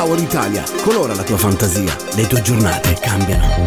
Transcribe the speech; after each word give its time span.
Power 0.00 0.18
Italia, 0.18 0.64
colora 0.82 1.14
la 1.14 1.22
tua 1.22 1.36
fantasia, 1.36 1.94
le 2.14 2.26
tue 2.26 2.40
giornate 2.40 2.94
cambiano. 2.94 3.66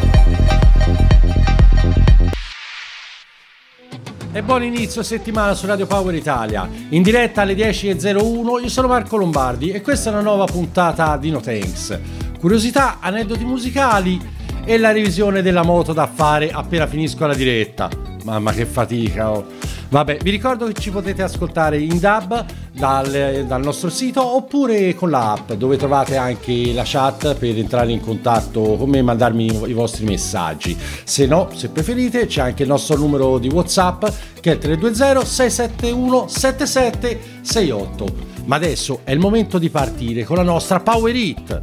E 4.31 4.41
buon 4.41 4.63
inizio 4.63 5.03
settimana 5.03 5.53
su 5.53 5.67
Radio 5.67 5.85
Power 5.85 6.15
Italia. 6.15 6.67
In 6.89 7.03
diretta 7.03 7.43
alle 7.43 7.53
10.01 7.53 8.63
io 8.63 8.67
sono 8.67 8.87
Marco 8.87 9.15
Lombardi 9.15 9.69
e 9.69 9.81
questa 9.81 10.09
è 10.09 10.13
una 10.13 10.23
nuova 10.23 10.45
puntata 10.45 11.17
di 11.17 11.29
No 11.29 11.39
Thanks. 11.39 11.99
Curiosità, 12.39 12.97
aneddoti 12.99 13.45
musicali 13.45 14.19
e 14.65 14.79
la 14.79 14.91
revisione 14.91 15.43
della 15.43 15.61
moto 15.61 15.93
da 15.93 16.07
fare 16.07 16.49
appena 16.49 16.87
finisco 16.87 17.27
la 17.27 17.35
diretta. 17.35 17.91
Mamma 18.23 18.53
che 18.53 18.65
fatica! 18.65 19.29
Oh. 19.29 19.72
Vabbè, 19.93 20.17
vi 20.23 20.31
ricordo 20.31 20.65
che 20.65 20.73
ci 20.73 20.89
potete 20.89 21.21
ascoltare 21.21 21.77
in 21.77 21.99
DAB 21.99 22.45
dal, 22.71 23.43
dal, 23.45 23.61
nostro 23.61 23.91
sito 23.91 24.25
oppure 24.25 24.95
con 24.95 25.11
l'app 25.11 25.51
dove 25.51 25.77
trovate 25.77 26.17
anche 26.17 26.73
la 26.73 26.81
chat 26.83 27.35
per 27.35 27.55
entrare 27.55 27.91
in 27.91 28.01
contatto 28.01 28.75
con 28.75 28.89
me 28.89 28.97
e 28.97 29.01
mandarmi 29.03 29.67
i 29.67 29.73
vostri 29.73 30.05
messaggi. 30.05 30.75
Se 31.03 31.27
no, 31.27 31.49
se 31.53 31.69
preferite, 31.69 32.25
c'è 32.25 32.41
anche 32.41 32.63
il 32.63 32.69
nostro 32.69 32.97
numero 32.97 33.37
di 33.37 33.49
WhatsApp 33.49 34.05
che 34.41 34.49
è 34.49 34.53
il 34.55 34.59
320 34.59 35.27
671 35.27 36.27
7768. 36.27 38.05
Ma 38.45 38.55
adesso 38.55 39.01
è 39.03 39.11
il 39.11 39.19
momento 39.19 39.59
di 39.59 39.69
partire 39.69 40.23
con 40.23 40.37
la 40.37 40.41
nostra 40.41 40.79
Power 40.79 41.15
Hit. 41.15 41.61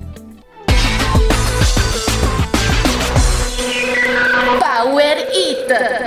Power 4.61 5.17
Hit. 5.33 6.00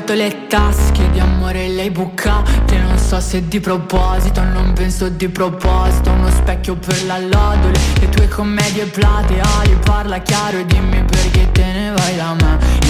Gonfiato 0.00 0.14
le 0.14 0.46
tasche 0.46 1.10
di 1.10 1.18
amore 1.18 1.68
le 1.68 1.82
hai 1.82 1.90
bucate 1.90 2.78
Non 2.78 2.98
so 2.98 3.20
se 3.20 3.46
di 3.46 3.60
proposito, 3.60 4.42
non 4.42 4.72
penso 4.72 5.08
di 5.08 5.28
proposito 5.28 6.10
Uno 6.10 6.30
specchio 6.30 6.76
per 6.76 7.04
la 7.04 7.18
lodole, 7.18 7.78
le 8.00 8.08
tue 8.08 8.28
commedie 8.28 8.86
plateali 8.86 9.76
Parla 9.84 10.18
chiaro 10.18 10.58
e 10.58 10.66
dimmi 10.66 11.04
perché 11.04 11.50
te 11.52 11.64
ne 11.64 11.92
vai 11.96 12.16
da 12.16 12.34
me 12.34 12.89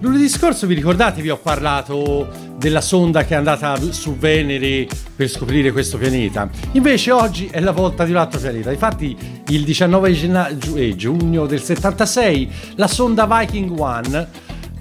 Lunedì 0.00 0.28
scorso 0.28 0.68
vi 0.68 0.74
ricordate 0.74 1.20
vi 1.22 1.28
ho 1.28 1.38
parlato 1.38 2.28
della 2.56 2.80
sonda 2.80 3.24
che 3.24 3.34
è 3.34 3.36
andata 3.36 3.76
su 3.90 4.16
Venere 4.16 4.86
per 5.16 5.28
scoprire 5.28 5.72
questo 5.72 5.98
pianeta. 5.98 6.48
Invece 6.72 7.10
oggi 7.10 7.48
è 7.50 7.58
la 7.58 7.72
volta 7.72 8.04
di 8.04 8.12
un 8.12 8.18
altro 8.18 8.38
pianeta. 8.38 8.70
Infatti 8.70 9.16
il 9.48 9.64
19 9.64 10.44
eh, 10.76 10.94
giugno 10.94 11.46
del 11.46 11.60
76 11.60 12.50
la 12.76 12.86
sonda 12.86 13.26
Viking 13.26 13.76
1 13.76 14.28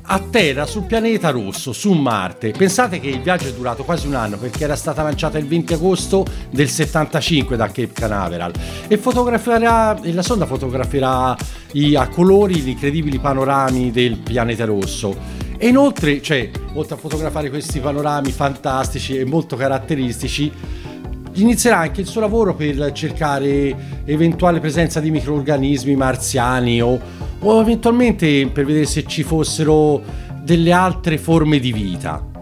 atterra 0.08 0.66
sul 0.66 0.84
pianeta 0.84 1.30
rosso, 1.30 1.74
su 1.74 1.92
Marte. 1.92 2.52
Pensate 2.52 3.00
che 3.00 3.08
il 3.08 3.22
viaggio 3.22 3.48
è 3.48 3.54
durato 3.54 3.84
quasi 3.84 4.08
un 4.08 4.16
anno 4.16 4.38
perché 4.38 4.64
era 4.64 4.76
stata 4.76 5.04
lanciata 5.04 5.38
il 5.38 5.48
20 5.48 5.74
agosto 5.74 6.26
del 6.50 6.70
75 6.70 7.56
da 7.56 7.68
Cape 7.68 7.92
Canaveral 7.94 8.54
e 8.88 8.96
e 8.98 10.14
la 10.14 10.22
sonda 10.22 10.46
fotograferà 10.46 11.36
i, 11.74 11.96
a 11.96 12.08
colori 12.08 12.56
gli 12.56 12.70
incredibili 12.70 13.20
panorami 13.20 13.92
del 13.92 14.18
pianeta 14.18 14.66
rosso. 14.66 15.16
E 15.58 15.68
inoltre, 15.68 16.22
cioè, 16.22 16.50
oltre 16.74 16.96
a 16.96 16.98
fotografare 16.98 17.50
questi 17.50 17.80
panorami 17.80 18.32
fantastici 18.32 19.18
e 19.18 19.26
molto 19.26 19.56
caratteristici, 19.56 20.52
inizierà 21.34 21.80
anche 21.80 22.02
il 22.02 22.08
suo 22.08 22.22
lavoro 22.22 22.56
per 22.56 22.92
cercare 22.92 24.04
eventuale 24.06 24.60
presenza 24.60 25.00
di 25.00 25.12
microorganismi 25.12 25.96
marziani 25.96 26.82
o, 26.82 27.00
o 27.40 27.60
eventualmente 27.60 28.50
per 28.52 28.66
vedere 28.66 28.86
se 28.86 29.06
ci 29.06 29.24
fossero 29.24 30.02
delle 30.44 30.72
altre 30.72 31.18
forme 31.18 31.60
di 31.60 31.72
vita. 31.72 32.37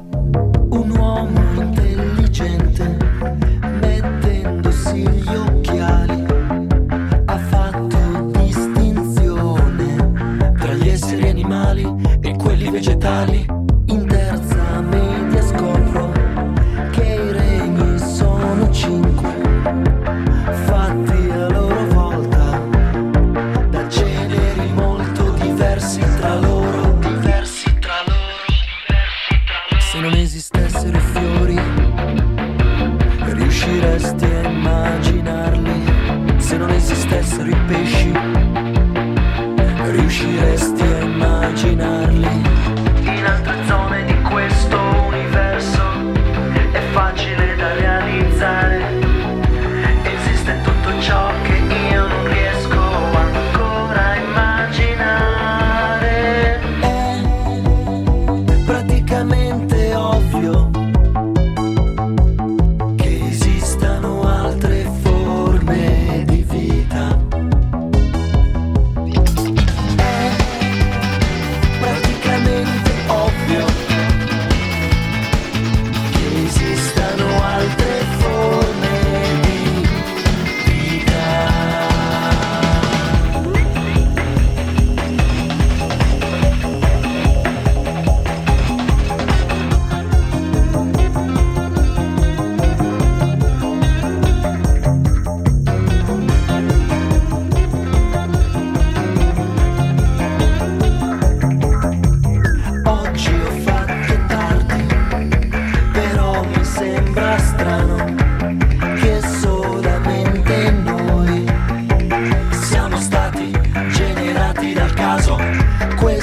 Dal 115.37 116.14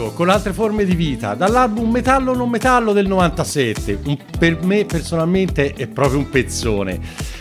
Vertigo 0.00 0.12
con 0.12 0.30
altre 0.30 0.54
forme 0.54 0.84
di 0.84 0.94
vita 0.94 1.34
dall'album 1.34 1.90
Metallo 1.90 2.34
non 2.34 2.48
metallo 2.48 2.92
del 2.92 3.06
97. 3.06 4.00
Un- 4.04 4.16
per 4.38 4.62
me 4.62 4.86
personalmente 4.86 5.74
è 5.74 5.86
proprio 5.86 6.18
un 6.18 6.30
pezzone. 6.30 6.98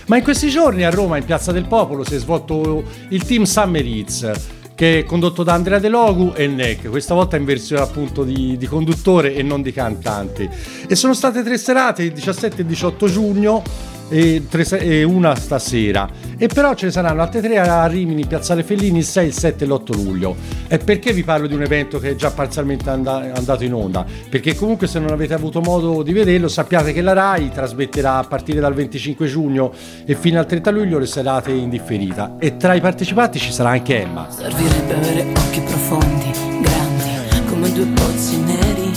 Ma 0.08 0.18
in 0.18 0.24
questi 0.24 0.50
giorni 0.50 0.84
a 0.84 0.90
Roma, 0.90 1.18
in 1.18 1.24
Piazza 1.24 1.52
del 1.52 1.66
Popolo, 1.66 2.04
si 2.04 2.16
è 2.16 2.20
svolto 2.20 2.84
il 3.10 3.24
team 3.24 3.44
Summer 3.44 3.86
Hits 3.86 4.32
che 4.76 5.00
è 5.00 5.04
condotto 5.04 5.44
da 5.44 5.54
Andrea 5.54 5.78
De 5.78 5.90
Logu 5.90 6.32
e 6.34 6.48
Neck, 6.48 6.90
questa 6.90 7.14
volta 7.14 7.36
in 7.36 7.44
versione 7.44 7.82
appunto 7.82 8.24
di, 8.24 8.56
di 8.56 8.66
conduttore 8.66 9.34
e 9.36 9.44
non 9.44 9.62
di 9.62 9.74
cantante. 9.74 10.50
E 10.88 10.96
sono 10.96 11.14
state 11.14 11.44
tre 11.44 11.58
serate, 11.58 12.04
il 12.04 12.14
17 12.14 12.56
e 12.56 12.62
il 12.62 12.68
18 12.68 13.08
giugno, 13.08 13.62
e, 14.10 14.44
tre 14.50 14.66
e 14.80 15.04
una 15.04 15.36
stasera. 15.36 16.10
E 16.38 16.48
però 16.48 16.74
ce 16.74 16.86
ne 16.86 16.92
saranno 16.92 17.22
altre 17.22 17.42
tre 17.42 17.60
a 17.60 17.86
Rimini, 17.86 18.26
Piazzale 18.26 18.64
Fellini, 18.64 19.00
il 19.00 19.06
6, 19.06 19.28
il 19.28 19.34
7 19.34 19.64
e 19.64 19.68
l'8 19.68 19.96
luglio. 19.96 20.36
E 20.68 20.78
perché 20.78 21.14
vi 21.14 21.24
parlo 21.24 21.48
di 21.48 21.54
un 21.54 21.62
evento 21.62 22.00
che 22.00 22.12
è 22.12 22.16
già 22.16 22.32
parzialmente 22.32 22.90
and- 22.90 23.08
andato 23.08 23.64
in 23.64 23.74
onda? 23.74 24.06
Perché 24.30 24.56
comunque 24.56 24.88
se 24.88 25.00
non 25.00 25.12
avete 25.12 25.34
avuto 25.34 25.62
modo 25.62 26.02
di 26.04 26.14
vederlo 26.14 26.48
sappiate 26.48 26.94
che 26.94 27.02
la 27.02 27.14
RAI 27.14 27.52
trasmetterà 27.52 28.18
a 28.18 28.24
partire 28.24 28.60
dal 28.60 28.74
25 28.74 29.28
giugno 29.28 29.72
e 30.06 30.16
fino 30.16 30.40
al 30.40 30.46
30 30.46 30.72
luglio 30.72 30.98
le 30.98 31.06
serate 31.06 31.52
in 31.52 31.70
differita. 31.70 32.36
E 32.40 32.58
tra 32.58 32.74
i 32.74 32.82
partecipanti 32.82 33.40
ci 33.40 33.52
sarà 33.52 33.70
anche 33.70 34.02
Emma. 34.02 34.28
Servirebbe 34.30 34.94
avere 34.96 35.26
occhi 35.36 35.62
profondi, 35.62 36.32
grandi, 36.62 37.48
come 37.48 37.72
due 37.72 37.86
pozzi 37.94 38.40
neri, 38.42 38.92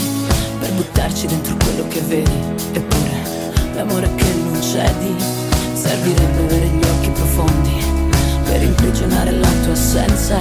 per 0.60 0.72
buttarci 0.72 1.26
dentro 1.26 1.56
quello 1.56 1.88
che 1.88 2.00
vedi. 2.00 2.30
Eppure, 2.72 3.74
l'amore 3.74 4.14
che 4.14 4.41
non 4.72 4.86
cedi, 4.86 5.14
servirebbe 5.74 6.44
avere 6.44 6.66
gli 6.66 6.84
occhi 6.84 7.10
profondi, 7.10 7.84
per 8.44 8.62
imprigionare 8.62 9.30
la 9.32 9.48
tua 9.64 9.72
assenza, 9.72 10.38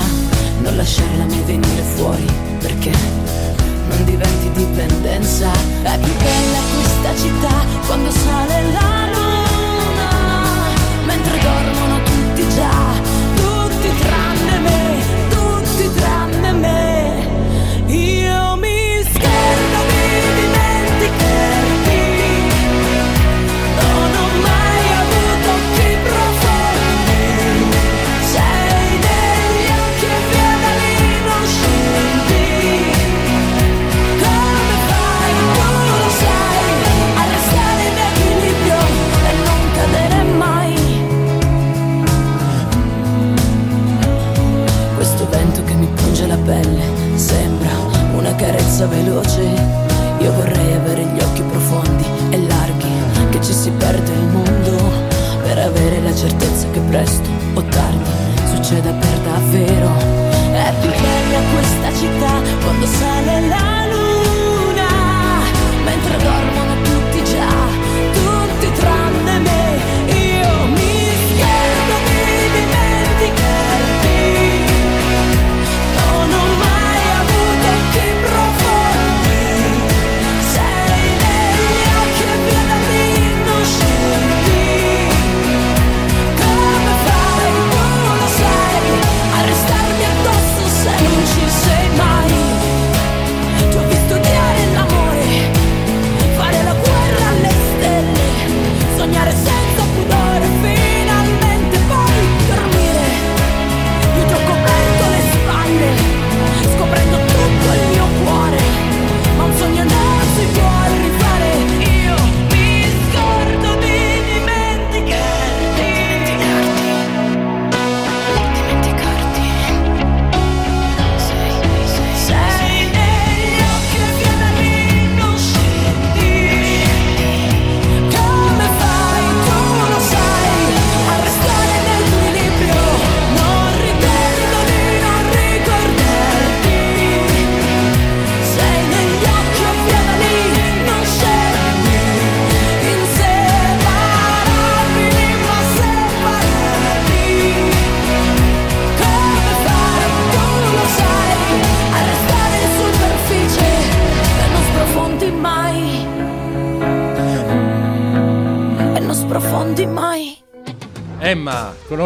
non 0.61 0.75
lasciarla 0.75 1.25
mai 1.25 1.41
venire 1.45 1.81
fuori, 1.95 2.25
perché 2.59 2.91
non 3.89 4.05
diventi 4.05 4.51
dipendenza. 4.53 5.51
È 5.83 5.97
più 5.99 6.13
bella 6.17 6.59
questa 6.75 7.21
città 7.21 7.65
quando 7.85 8.11
sale 8.11 8.71
la 8.71 9.10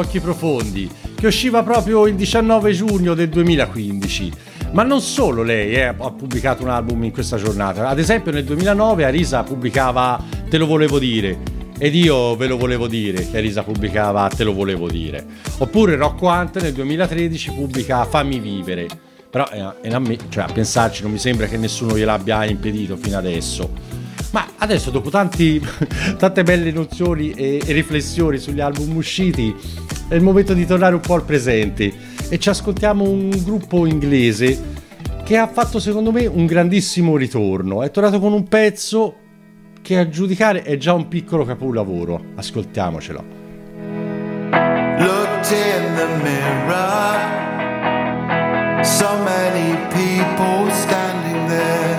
Occhi 0.06 0.20
Profondi, 0.20 0.88
che 1.16 1.26
usciva 1.26 1.64
proprio 1.64 2.06
il 2.06 2.14
19 2.14 2.72
giugno 2.74 3.16
del 3.16 3.28
2015. 3.28 4.32
Ma 4.72 4.84
non 4.84 5.02
solo 5.02 5.42
lei 5.42 5.74
eh, 5.74 5.82
ha 5.86 5.94
pubblicato 5.94 6.62
un 6.62 6.70
album 6.70 7.04
in 7.06 7.12
questa 7.12 7.38
giornata, 7.38 7.88
ad 7.88 7.98
esempio 7.98 8.32
nel 8.32 8.44
2009 8.44 9.04
Arisa 9.04 9.42
pubblicava 9.42 10.22
Te 10.48 10.58
lo 10.60 10.68
volevo 10.68 11.00
dire. 11.00 11.40
Ed 11.80 11.96
io 11.96 12.36
ve 12.36 12.46
lo 12.46 12.56
volevo 12.56 12.88
dire, 12.88 13.28
che 13.28 13.38
Arisa 13.38 13.64
pubblicava 13.64 14.30
Te 14.30 14.44
lo 14.44 14.54
volevo 14.54 14.88
dire. 14.88 15.26
Oppure 15.58 15.96
Rocco 15.96 16.28
Ant 16.28 16.62
nel 16.62 16.74
2013 16.74 17.52
pubblica 17.54 18.06
Fammi 18.06 18.40
vivere. 18.40 18.86
Però 19.28 19.48
eh, 19.52 19.90
eh, 19.90 20.18
cioè, 20.30 20.44
a 20.44 20.52
pensarci 20.52 21.02
non 21.02 21.12
mi 21.12 21.18
sembra 21.18 21.48
che 21.48 21.58
nessuno 21.58 21.98
gliel'abbia 21.98 22.46
impedito 22.46 22.96
fino 22.96 23.18
adesso. 23.18 24.04
Ma 24.36 24.48
adesso, 24.58 24.92
dopo 24.92 25.10
tanti, 25.10 25.66
tante 26.20 26.44
belle 26.44 26.70
nozioni 26.70 27.32
e, 27.32 27.62
e, 27.66 27.72
riflessioni 27.72 28.38
sugli 28.38 28.60
album 28.60 28.98
usciti, 28.98 29.56
è 30.10 30.16
il 30.16 30.22
momento 30.22 30.54
di 30.54 30.66
tornare 30.66 30.94
un 30.94 31.00
po' 31.00 31.14
al 31.14 31.24
presente 31.24 31.94
e 32.28 32.38
ci 32.38 32.50
ascoltiamo 32.50 33.10
un 33.10 33.30
gruppo 33.46 33.86
inglese 33.86 34.74
che 35.24 35.38
ha 35.38 35.48
fatto 35.48 35.80
secondo 35.80 36.12
me 36.12 36.26
un 36.26 36.46
grandissimo 36.46 37.16
ritorno. 37.16 37.82
È 37.82 37.90
tornato 37.92 38.20
con 38.20 38.34
un 38.34 38.46
pezzo 38.46 39.16
che 39.82 39.98
a 39.98 40.10
giudicare 40.10 40.64
è 40.64 40.76
già 40.76 40.92
un 40.92 41.08
piccolo 41.08 41.46
capolavoro. 41.46 42.22
Ascoltiamocelo. 42.36 43.24
Looked 45.00 45.50
in 45.50 45.96
the 45.96 46.08
mirror, 46.22 47.22
so 48.84 49.18
many 49.24 49.78
people 49.94 50.70
standing 50.74 51.48
there. 51.48 51.95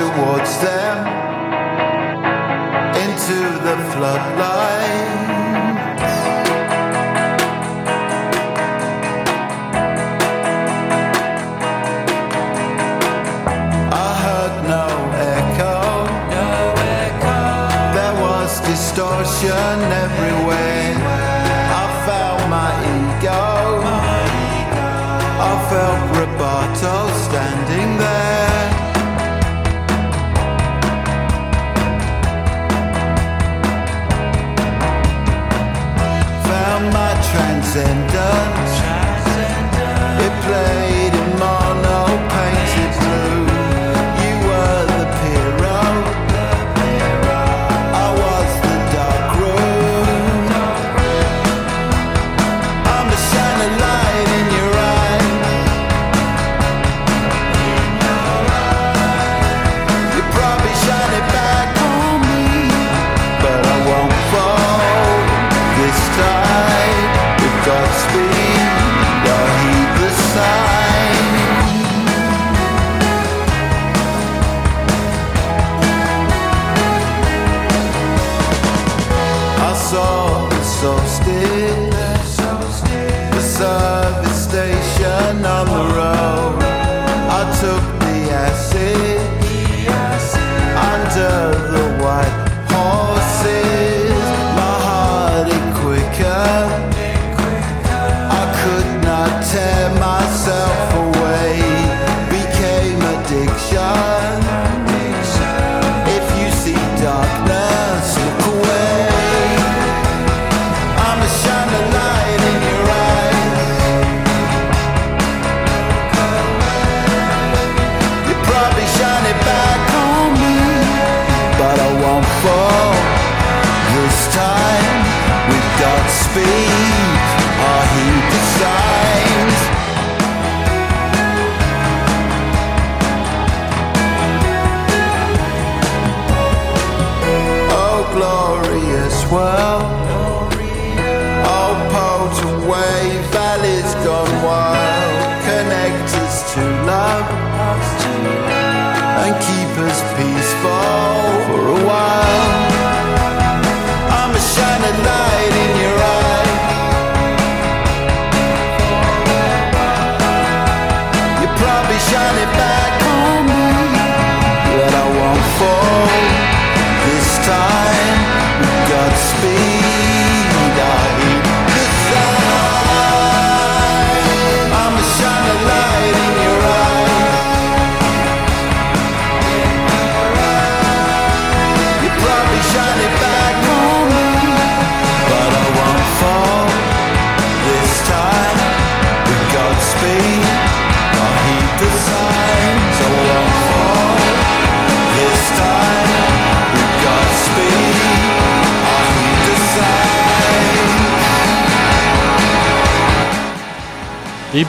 towards 0.00 0.58
them 0.62 0.96
into 3.04 3.38
the 3.66 3.76
floodlight. 3.92 5.29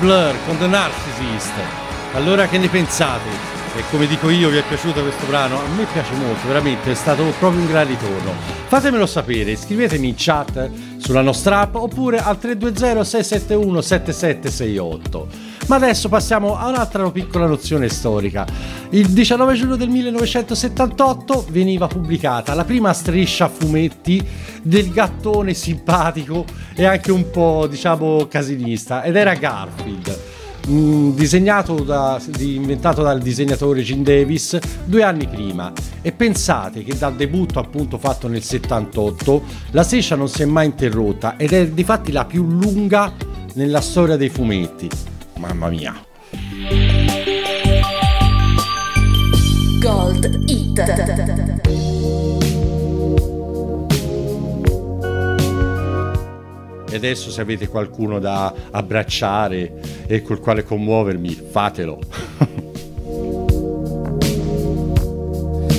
Blur 0.02 0.34
con 0.48 0.58
The 0.58 0.66
Narcissist. 0.66 1.54
Allora 2.16 2.48
che 2.48 2.58
ne 2.58 2.68
pensate? 2.70 3.41
E 3.74 3.84
come 3.90 4.06
dico 4.06 4.30
io, 4.30 4.50
vi 4.50 4.58
è 4.58 4.64
piaciuto 4.68 5.02
questo 5.02 5.26
brano? 5.28 5.58
A 5.58 5.66
me 5.78 5.86
piace 5.86 6.14
molto, 6.16 6.46
veramente, 6.46 6.92
è 6.92 6.94
stato 6.94 7.24
proprio 7.40 7.62
un 7.62 7.68
gran 7.68 7.88
ritorno. 7.88 8.34
Fatemelo 8.68 9.06
sapere, 9.06 9.56
scrivetemi 9.56 10.10
in 10.10 10.16
chat 10.18 10.70
sulla 10.98 11.22
nostra 11.22 11.62
app 11.62 11.76
oppure 11.76 12.18
al 12.18 12.38
320-671-7768. 12.42 15.26
Ma 15.68 15.78
adesso 15.78 16.10
passiamo 16.10 16.58
a 16.58 16.68
un'altra 16.68 17.10
piccola 17.12 17.46
nozione 17.46 17.88
storica. 17.88 18.46
Il 18.90 19.08
19 19.08 19.54
giugno 19.54 19.78
del 19.78 19.88
1978 19.88 21.46
veniva 21.50 21.88
pubblicata 21.88 22.54
la 22.54 22.66
prima 22.66 22.92
striscia 22.92 23.46
a 23.46 23.50
fumetti 23.50 24.22
del 24.62 24.92
gattone 24.92 25.54
simpatico 25.54 26.44
e 26.76 26.84
anche 26.84 27.14
un 27.14 27.30
po', 27.30 27.68
diciamo, 27.70 28.28
casinista, 28.28 29.04
ed 29.04 29.16
era 29.16 29.34
Garfield. 29.34 30.31
Mm, 30.70 31.16
disegnato 31.16 31.84
da, 31.84 32.22
inventato 32.40 33.02
dal 33.02 33.20
disegnatore 33.20 33.82
Jim 33.82 34.04
Davis 34.04 34.60
due 34.86 35.04
anni 35.04 35.28
prima. 35.28 35.74
E 36.02 36.12
pensate 36.12 36.84
che 36.84 36.98
dal 36.98 37.16
debutto 37.16 37.60
appunto 37.60 37.98
fatto 37.98 38.28
nel 38.28 38.44
78 38.44 39.44
la 39.72 39.84
striscia 39.84 40.16
non 40.16 40.28
si 40.28 40.44
è 40.44 40.46
mai 40.46 40.68
interrotta 40.68 41.36
ed 41.38 41.54
è 41.54 41.68
di 41.68 41.84
fatti 41.84 42.12
la 42.12 42.26
più 42.26 42.46
lunga 42.46 43.12
nella 43.54 43.82
storia 43.82 44.18
dei 44.18 44.30
fumetti. 44.30 44.88
Mamma 45.38 45.70
mia. 45.70 45.96
Gold 49.80 50.44
Hit. 50.46 52.41
E 56.92 56.96
adesso 56.98 57.32
se 57.32 57.40
avete 57.40 57.70
qualcuno 57.70 58.20
da 58.20 58.54
abbracciare 58.70 59.80
e 60.08 60.22
col 60.22 60.42
quale 60.42 60.64
commuovermi 60.64 61.30
fatelo 61.30 62.00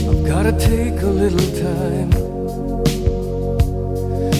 I've 0.09 0.23
gotta 0.27 0.53
take 0.53 1.03
a 1.03 1.11
little 1.11 1.51
time, 1.53 2.11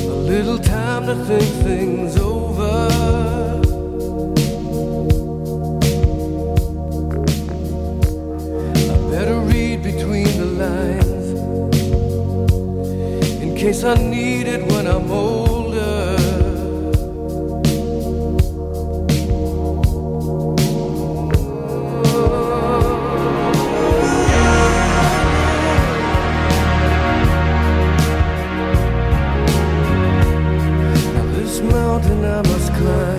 a 0.09 0.15
little 0.27 0.59
time 0.59 1.05
to 1.07 1.15
think 1.27 1.63
things 1.63 2.17
over. 2.17 2.89
I 8.89 8.97
better 9.11 9.39
read 9.41 9.83
between 9.83 10.27
the 10.39 10.47
lines 10.57 11.33
in 13.43 13.55
case 13.55 13.85
I 13.85 13.95
need 13.95 14.47
it 14.49 14.63
when 14.73 14.87
I'm 14.87 15.11
older. 15.11 15.62
Mountain 31.63 32.25
I 32.25 32.43
must 32.43 32.73
climb 32.75 33.12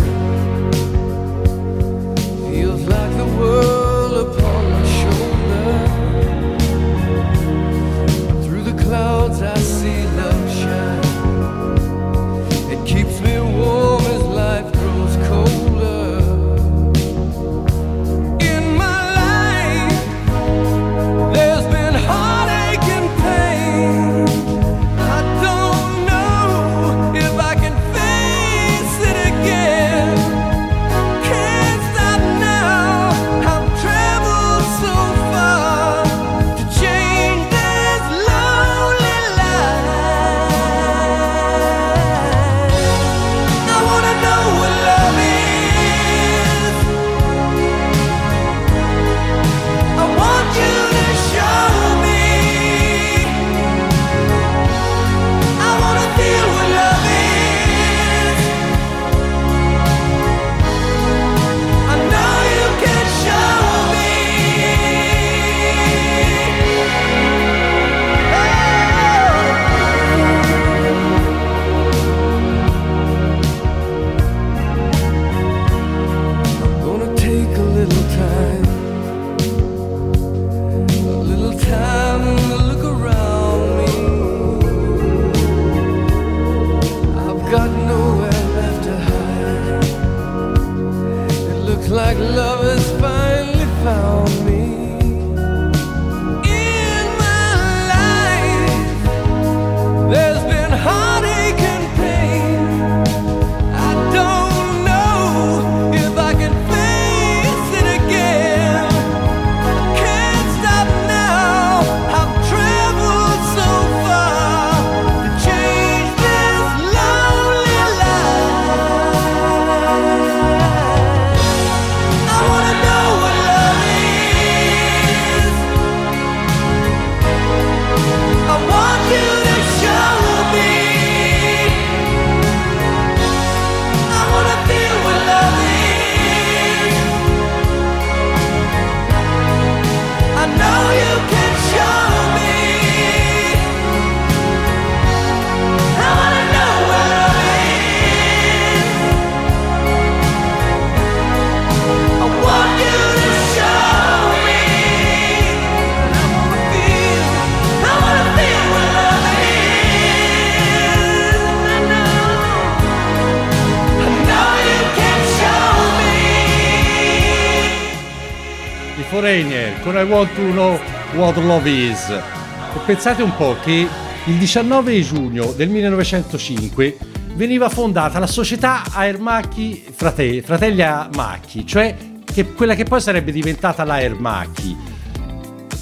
con 169.83 169.97
I 169.97 170.03
Want 170.03 170.33
to 170.33 170.41
Know 170.51 170.79
What 171.15 171.35
Love 171.37 171.69
Is. 171.69 172.09
E 172.09 172.79
pensate 172.85 173.21
un 173.21 173.35
po' 173.35 173.57
che 173.61 173.85
il 174.25 174.35
19 174.35 175.01
giugno 175.01 175.51
del 175.51 175.67
1905 175.67 176.97
veniva 177.35 177.67
fondata 177.67 178.17
la 178.17 178.27
società 178.27 178.83
Aermacchi 178.93 179.83
Fratelli, 179.93 180.39
Fratelli 180.41 180.83
Macchi, 181.13 181.67
cioè 181.67 181.95
che 182.23 182.53
quella 182.53 182.75
che 182.75 182.85
poi 182.85 183.01
sarebbe 183.01 183.33
diventata 183.33 183.83
la 183.83 183.95
Aermacchi. 183.95 184.75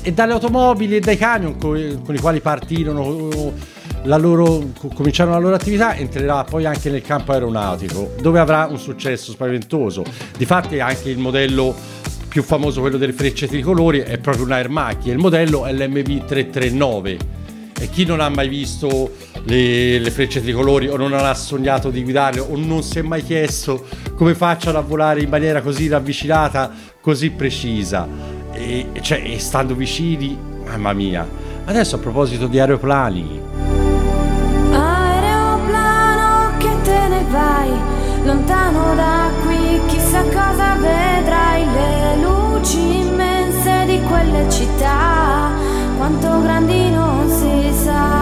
E 0.01 0.11
dalle 0.11 0.33
automobili 0.33 0.95
e 0.95 0.99
dai 0.99 1.17
camion 1.17 1.57
con, 1.57 1.77
i 1.77 2.19
quali 2.19 2.39
partirono 2.39 3.53
la 4.05 4.17
loro, 4.17 4.71
cominciarono 4.95 5.35
la 5.35 5.41
loro 5.43 5.55
attività, 5.55 5.95
entrerà 5.95 6.43
poi 6.43 6.65
anche 6.65 6.89
nel 6.89 7.03
campo 7.03 7.33
aeronautico, 7.33 8.15
dove 8.19 8.39
avrà 8.39 8.65
un 8.65 8.79
successo 8.79 9.31
spaventoso. 9.31 10.03
Difatti 10.35 10.79
anche 10.79 11.09
il 11.09 11.19
modello 11.19 11.99
più 12.31 12.43
famoso 12.43 12.79
quello 12.79 12.95
delle 12.95 13.11
frecce 13.11 13.45
tricolori 13.45 13.99
è 13.99 14.17
proprio 14.17 14.45
un 14.45 14.53
Air 14.53 14.69
Mach 14.69 15.05
il 15.05 15.17
modello 15.17 15.65
è 15.65 15.73
l'MV339 15.73 17.17
e 17.77 17.89
chi 17.89 18.05
non 18.05 18.21
ha 18.21 18.29
mai 18.29 18.47
visto 18.47 19.11
le, 19.43 19.99
le, 19.99 20.11
frecce 20.11 20.41
tricolori 20.41 20.87
o 20.87 20.95
non 20.95 21.11
ha 21.11 21.33
sognato 21.33 21.89
di 21.89 22.03
guidarle 22.03 22.39
o 22.39 22.55
non 22.55 22.83
si 22.83 22.99
è 22.99 23.01
mai 23.01 23.21
chiesto 23.21 23.85
come 24.15 24.33
facciano 24.33 24.77
a 24.77 24.81
volare 24.81 25.21
in 25.21 25.29
maniera 25.29 25.61
così 25.61 25.89
ravvicinata, 25.89 26.71
così 27.01 27.31
precisa 27.31 28.07
e, 28.53 28.87
cioè, 29.01 29.23
e 29.25 29.39
stando 29.39 29.73
vicini, 29.73 30.37
mamma 30.63 30.93
mia. 30.93 31.27
Adesso 31.65 31.95
a 31.95 31.99
proposito 31.99 32.45
di 32.47 32.59
aeroplani. 32.59 33.41
Aeroplano 34.71 36.57
che 36.59 36.69
te 36.83 37.07
ne 37.09 37.25
vai, 37.31 37.69
lontano 38.23 38.95
da 38.95 39.29
qui 39.43 39.79
chissà 39.87 40.21
cosa 40.21 40.75
vedrai 40.75 41.65
lei 41.65 42.10
quelle 44.11 44.49
città, 44.49 45.51
quanto 45.97 46.41
grandi 46.41 46.89
non 46.89 47.29
si 47.29 47.71
sa. 47.83 48.20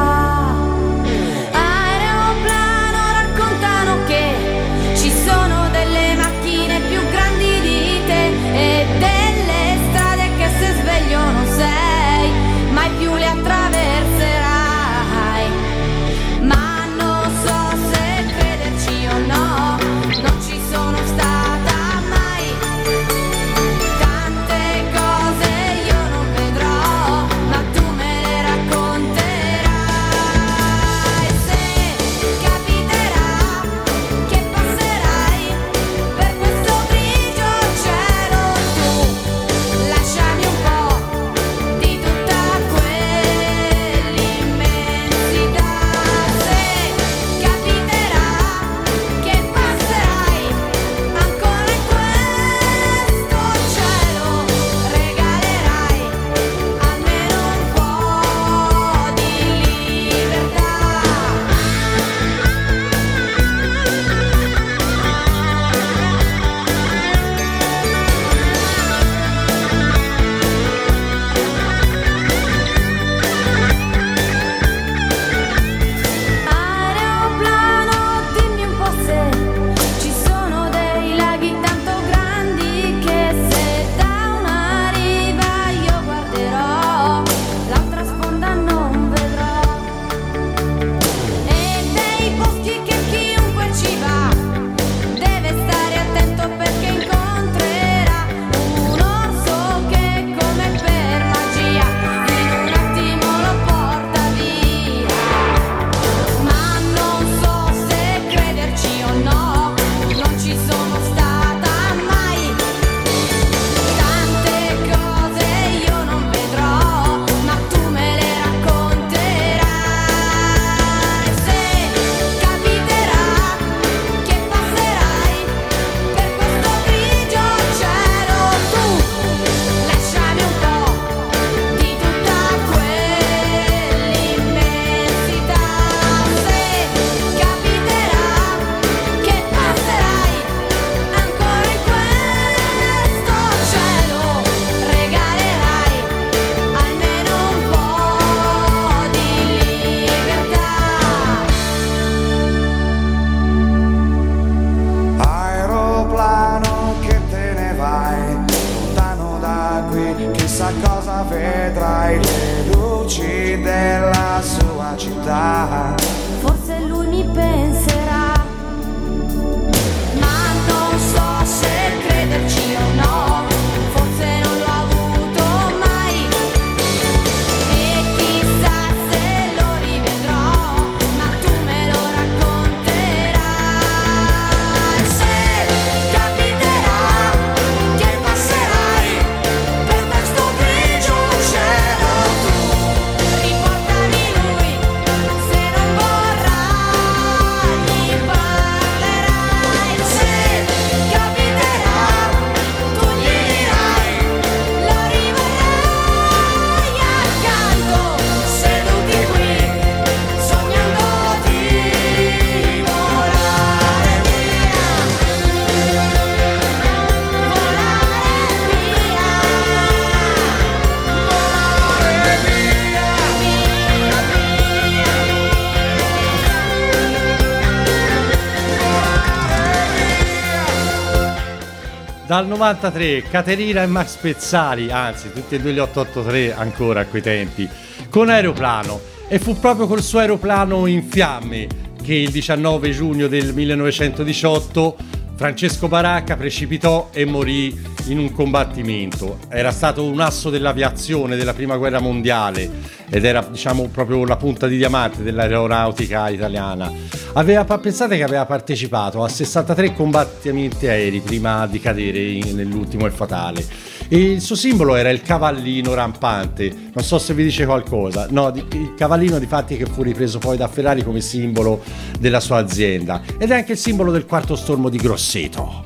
dal 232.40 232.48
93, 232.48 233.24
Caterina 233.24 233.84
e 233.84 233.86
Max 233.86 234.16
Pezzali, 234.16 234.90
anzi 234.92 235.30
tutti 235.34 235.56
e 235.56 235.60
due 235.60 235.74
gli 235.74 235.80
883 235.80 236.54
ancora 236.54 237.02
a 237.02 237.06
quei 237.06 237.22
tempi, 237.22 237.68
con 238.10 238.30
aeroplano. 238.30 239.00
E 239.28 239.40
fu 239.40 239.60
proprio 239.60 239.88
col 239.88 240.02
suo 240.02 240.20
aeroplano 240.20 240.86
in 240.86 241.04
fiamme 241.04 241.68
che 242.02 242.14
il 242.14 242.32
19 242.32 242.92
giugno 242.92 243.28
del 243.28 243.54
1918 243.54 244.96
Francesco 245.36 245.90
Baracca 245.90 246.38
precipitò 246.38 247.10
e 247.12 247.26
morì 247.26 247.78
in 248.10 248.20
un 248.20 248.32
combattimento. 248.32 249.38
Era 249.50 249.72
stato 249.72 250.04
un 250.04 250.20
asso 250.20 250.50
dell'aviazione 250.50 251.36
della 251.36 251.54
prima 251.54 251.78
guerra 251.78 252.00
mondiale 252.00 252.70
ed 253.10 253.26
era 253.26 253.42
diciamo 253.50 253.88
proprio 253.92 254.24
la 254.26 254.36
punta 254.36 254.68
di 254.68 254.78
diamante 254.78 255.24
dell'aeronautica 255.24 256.30
italiana. 256.30 256.92
Aveva, 257.34 257.64
pensate 257.78 258.18
che 258.18 258.24
aveva 258.24 258.46
partecipato 258.46 259.24
a 259.24 259.30
63 259.30 259.94
combattimenti 259.94 260.88
aerei 260.88 261.20
prima 261.20 261.68
di 261.68 261.80
cadere 261.80 262.20
in- 262.20 262.56
nell'ultimo 262.56 263.06
e 263.06 263.12
fatale. 263.12 263.66
E 264.12 264.18
il 264.18 264.42
suo 264.42 264.56
simbolo 264.56 264.96
era 264.96 265.10
il 265.12 265.22
cavallino 265.22 265.94
rampante. 265.94 266.74
Non 266.94 267.04
so 267.04 267.20
se 267.20 267.36
vi 267.36 267.44
dice 267.44 267.66
qualcosa. 267.66 268.26
No, 268.32 268.50
di- 268.50 268.66
il 268.72 268.94
cavallino 268.98 269.38
di 269.38 269.46
fatti 269.46 269.78
che 269.78 269.86
fu 269.86 270.02
ripreso 270.02 270.40
poi 270.40 270.58
da 270.58 270.68
Ferrari 270.68 271.04
come 271.04 271.22
simbolo 271.22 271.82
della 272.20 272.40
sua 272.40 272.58
azienda. 272.58 273.22
Ed 273.38 273.52
è 273.52 273.56
anche 273.56 273.74
il 273.74 273.78
simbolo 273.78 274.12
del 274.12 274.26
quarto 274.26 274.56
stormo 274.56 274.90
di 274.90 274.98
Grosseto. 274.98 275.84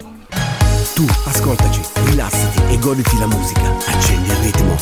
Tu 0.96 1.06
ascoltaci, 1.26 1.82
rilassati 2.14 2.62
e 2.72 2.78
goditi 2.78 3.18
la 3.18 3.26
musica. 3.26 3.76
Accendi 3.88 4.30
il 4.30 4.36
ritmo. 4.36 4.78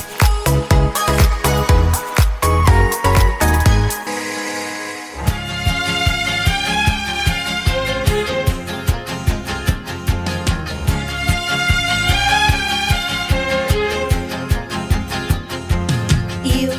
Io 16.44 16.74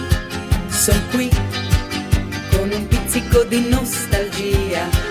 con 2.51 2.71
un 2.71 2.89
pizzico 2.89 3.45
di 3.45 3.69
nostalgia. 3.71 5.03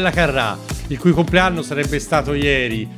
Raffaella 0.00 0.10
Carrà, 0.10 0.58
il 0.88 0.98
cui 0.98 1.12
compleanno 1.12 1.60
sarebbe 1.60 1.98
stato 1.98 2.32
ieri, 2.32 2.88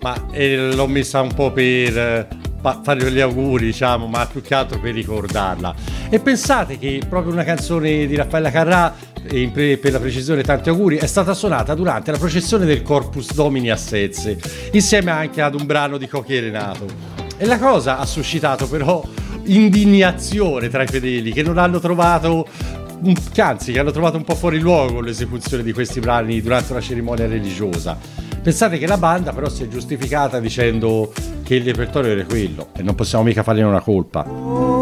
ma 0.00 0.26
eh, 0.30 0.72
l'ho 0.74 0.86
messa 0.86 1.20
un 1.20 1.32
po' 1.32 1.50
per 1.50 1.98
eh, 1.98 2.28
fa- 2.60 2.80
fare 2.82 3.10
gli 3.10 3.20
auguri, 3.20 3.66
diciamo, 3.66 4.06
ma 4.06 4.26
più 4.26 4.42
che 4.42 4.54
altro 4.54 4.78
per 4.78 4.92
ricordarla. 4.92 5.74
E 6.10 6.20
pensate 6.20 6.78
che 6.78 7.00
proprio 7.08 7.32
una 7.32 7.44
canzone 7.44 8.06
di 8.06 8.14
Raffaella 8.14 8.50
Carrà, 8.50 8.94
pre- 9.52 9.78
per 9.78 9.92
la 9.92 10.00
precisione 10.00 10.42
tanti 10.42 10.68
auguri, 10.68 10.96
è 10.98 11.06
stata 11.06 11.32
suonata 11.32 11.74
durante 11.74 12.10
la 12.10 12.18
processione 12.18 12.66
del 12.66 12.82
Corpus 12.82 13.32
Domini 13.32 13.70
a 13.70 13.76
Sezze, 13.76 14.38
insieme 14.72 15.10
anche 15.10 15.40
ad 15.40 15.54
un 15.54 15.64
brano 15.64 15.96
di 15.96 16.06
Cochi 16.06 16.38
Renato. 16.38 16.86
E 17.38 17.46
la 17.46 17.58
cosa 17.58 17.98
ha 17.98 18.04
suscitato 18.04 18.68
però 18.68 19.02
indignazione 19.44 20.68
tra 20.68 20.82
i 20.82 20.86
fedeli 20.86 21.32
che 21.32 21.42
non 21.42 21.56
hanno 21.56 21.80
trovato 21.80 22.46
che 23.32 23.40
anzi 23.40 23.72
che 23.72 23.78
hanno 23.78 23.90
trovato 23.90 24.16
un 24.16 24.24
po' 24.24 24.34
fuori 24.34 24.58
luogo 24.58 25.00
l'esecuzione 25.00 25.62
di 25.62 25.72
questi 25.72 26.00
brani 26.00 26.40
durante 26.40 26.72
una 26.72 26.80
cerimonia 26.80 27.26
religiosa. 27.26 27.96
Pensate 28.42 28.78
che 28.78 28.86
la 28.86 28.96
banda 28.96 29.32
però 29.32 29.48
si 29.48 29.64
è 29.64 29.68
giustificata 29.68 30.40
dicendo 30.40 31.12
che 31.42 31.56
il 31.56 31.64
repertorio 31.64 32.12
era 32.12 32.24
quello 32.24 32.68
e 32.76 32.82
non 32.82 32.94
possiamo 32.94 33.24
mica 33.24 33.42
fargliene 33.42 33.68
una 33.68 33.80
colpa. 33.80 34.79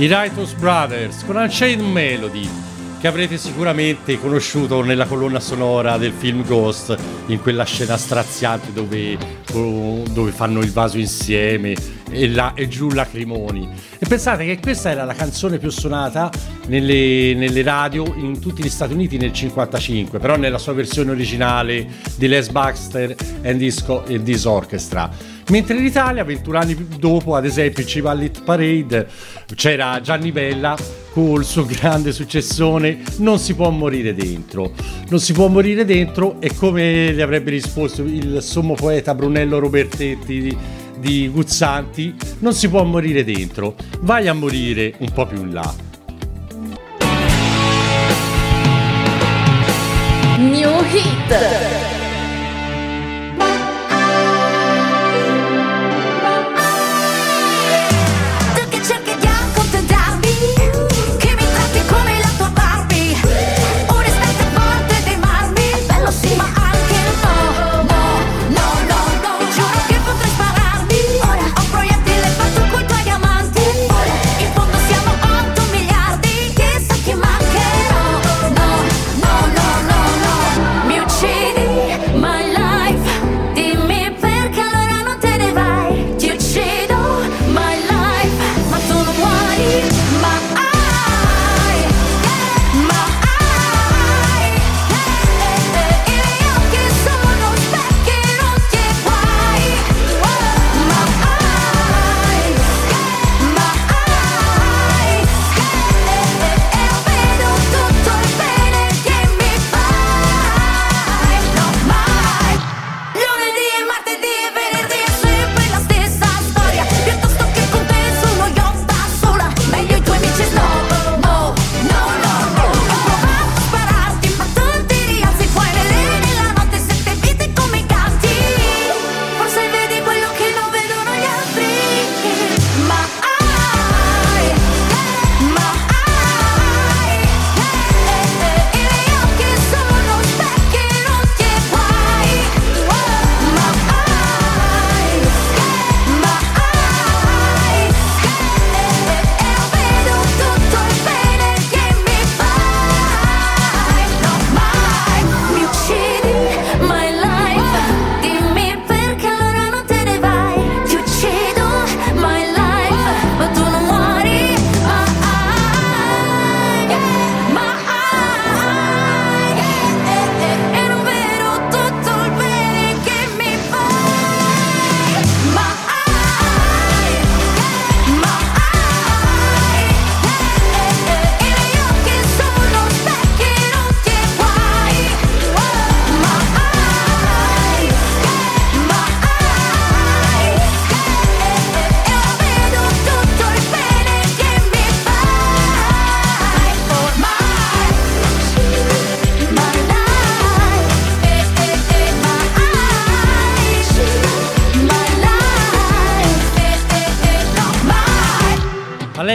I 0.00 0.06
Righteous 0.06 0.52
Brothers 0.54 1.24
con 1.24 1.34
Unchained 1.34 1.84
Melody 1.84 2.48
che 3.00 3.06
avrete 3.08 3.36
sicuramente 3.36 4.18
conosciuto 4.18 4.82
nella 4.82 5.06
colonna 5.06 5.40
sonora 5.40 5.98
del 5.98 6.12
film 6.12 6.44
Ghost 6.44 6.96
in 7.26 7.40
quella 7.40 7.64
scena 7.64 7.96
straziante 7.96 8.72
dove, 8.72 9.16
dove 9.52 10.30
fanno 10.32 10.60
il 10.60 10.72
vaso 10.72 10.98
insieme 10.98 11.74
e, 12.10 12.28
la- 12.28 12.54
e 12.54 12.66
giù 12.66 12.90
lacrimoni. 12.90 13.68
E 13.98 14.06
pensate 14.06 14.44
che 14.46 14.58
questa 14.60 14.90
era 14.90 15.04
la 15.04 15.14
canzone 15.14 15.58
più 15.58 15.70
suonata 15.70 16.30
nelle, 16.66 17.34
nelle 17.34 17.62
radio 17.62 18.04
in 18.16 18.40
tutti 18.40 18.62
gli 18.62 18.68
Stati 18.68 18.92
Uniti 18.94 19.16
nel 19.16 19.32
55 19.32 20.18
però 20.18 20.36
nella 20.36 20.58
sua 20.58 20.72
versione 20.74 21.10
originale 21.12 21.86
di 22.16 22.26
Les 22.26 22.48
Baxter 22.50 23.14
e 23.42 24.22
This 24.22 24.44
Orchestra 24.44 25.36
Mentre 25.50 25.78
in 25.78 25.84
Italia, 25.84 26.24
21 26.24 26.58
anni 26.58 26.88
dopo, 26.98 27.34
ad 27.34 27.46
esempio, 27.46 27.82
in 27.82 27.88
Civa 27.88 28.12
Lit 28.12 28.42
Parade 28.42 29.08
c'era 29.54 29.98
Gianni 30.02 30.30
Bella 30.30 30.76
con 31.12 31.40
il 31.40 31.44
suo 31.44 31.64
grande 31.66 32.12
successone 32.12 33.02
Non 33.18 33.38
si 33.38 33.54
può 33.54 33.70
morire 33.70 34.14
dentro. 34.14 34.72
Non 35.08 35.20
si 35.20 35.32
può 35.32 35.48
morire 35.48 35.86
dentro 35.86 36.36
e 36.40 36.54
come 36.54 37.12
gli 37.14 37.20
avrebbe 37.20 37.50
risposto 37.50 38.02
il 38.02 38.42
sommo 38.42 38.74
poeta 38.74 39.14
Brunello 39.14 39.58
Robertetti 39.58 40.40
di, 40.40 40.56
di 40.98 41.28
Guzzanti, 41.28 42.14
non 42.40 42.52
si 42.52 42.68
può 42.68 42.84
morire 42.84 43.24
dentro, 43.24 43.74
vai 44.00 44.28
a 44.28 44.34
morire 44.34 44.94
un 44.98 45.10
po' 45.12 45.26
più 45.26 45.40
in 45.40 45.52
là. 45.52 45.74
New 50.38 50.70
Hit. 50.92 51.97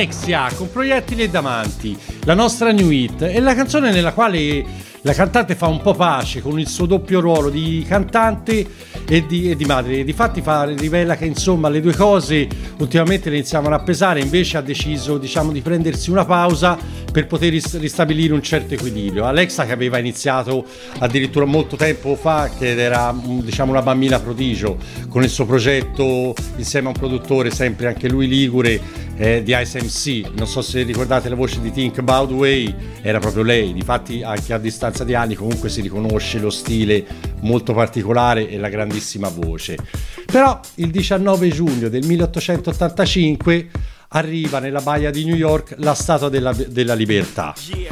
Alexia 0.03 0.51
con 0.57 0.69
Proiettili 0.69 1.23
e 1.23 1.29
Damanti, 1.29 1.97
la 2.25 2.33
nostra 2.33 2.73
new 2.73 2.89
hit. 2.89 3.23
È 3.23 3.39
la 3.39 3.55
canzone 3.55 3.89
nella 3.89 4.11
quale 4.11 4.65
la 5.05 5.13
cantante 5.13 5.55
fa 5.55 5.67
un 5.67 5.81
po' 5.81 5.93
pace 5.93 6.41
con 6.41 6.57
il 6.57 6.67
suo 6.67 6.85
doppio 6.85 7.19
ruolo 7.19 7.49
di 7.49 7.83
cantante 7.85 8.65
e 9.05 9.25
di, 9.25 9.51
e 9.51 9.55
di 9.57 9.65
madre. 9.65 10.05
Difatti 10.05 10.41
fa, 10.41 10.63
rivela 10.63 11.17
che 11.17 11.25
insomma 11.25 11.67
le 11.67 11.81
due 11.81 11.93
cose 11.93 12.47
ultimamente 12.79 13.29
le 13.29 13.35
iniziavano 13.35 13.75
a 13.75 13.79
pesare, 13.79 14.21
invece 14.21 14.57
ha 14.57 14.61
deciso 14.61 15.17
diciamo 15.17 15.51
di 15.51 15.59
prendersi 15.59 16.09
una 16.09 16.23
pausa 16.23 16.77
per 17.11 17.27
poter 17.27 17.51
ris- 17.51 17.77
ristabilire 17.79 18.33
un 18.33 18.41
certo 18.41 18.75
equilibrio. 18.75 19.25
Alexa 19.25 19.65
che 19.65 19.73
aveva 19.73 19.97
iniziato 19.97 20.65
addirittura 20.99 21.43
molto 21.43 21.75
tempo 21.75 22.15
fa, 22.15 22.49
che 22.57 22.73
era 22.73 23.11
mm, 23.11 23.39
diciamo 23.41 23.71
una 23.71 23.81
bambina 23.81 24.21
prodigio, 24.21 24.77
con 25.09 25.21
il 25.21 25.29
suo 25.29 25.45
progetto 25.45 26.33
insieme 26.55 26.87
a 26.87 26.91
un 26.91 26.97
produttore 26.97 27.51
sempre 27.51 27.87
anche 27.87 28.07
lui 28.07 28.27
ligure 28.27 28.79
eh, 29.17 29.43
di 29.43 29.53
ISMC. 29.55 30.31
Non 30.37 30.47
so 30.47 30.61
se 30.61 30.81
ricordate 30.83 31.27
la 31.27 31.35
voce 31.35 31.59
di 31.59 31.71
Think 31.71 31.97
About 31.99 32.31
Way, 32.31 32.75
era 33.01 33.19
proprio 33.19 33.43
lei. 33.43 33.73
Difatti 33.73 34.23
anche 34.23 34.53
a 34.53 34.57
distanza 34.57 34.92
di 35.03 35.15
anni 35.15 35.33
comunque 35.33 35.69
si 35.69 35.81
riconosce 35.81 36.37
lo 36.37 36.51
stile 36.51 37.03
molto 37.41 37.73
particolare 37.73 38.47
e 38.47 38.59
la 38.59 38.69
grandissima 38.69 39.29
voce. 39.29 39.77
Però 40.25 40.59
il 40.75 40.91
19 40.91 41.49
giugno 41.49 41.89
del 41.89 42.05
1885 42.05 43.69
arriva 44.09 44.59
nella 44.59 44.81
baia 44.81 45.09
di 45.09 45.25
New 45.25 45.35
York 45.35 45.73
la 45.77 45.95
Statua 45.95 46.29
della, 46.29 46.53
della 46.53 46.93
Libertà. 46.93 47.55
Yeah, 47.75 47.91